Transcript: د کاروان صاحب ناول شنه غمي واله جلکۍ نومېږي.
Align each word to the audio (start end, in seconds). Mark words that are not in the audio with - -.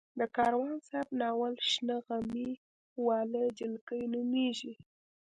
د 0.19 0.21
کاروان 0.35 0.75
صاحب 0.89 1.09
ناول 1.21 1.53
شنه 1.71 1.95
غمي 2.05 2.49
واله 3.05 3.43
جلکۍ 3.59 4.03
نومېږي. 4.13 4.73